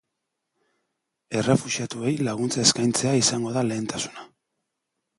[1.41, 4.31] Errefuxiatuei laguntza eskaintzea izango da lehentasuna.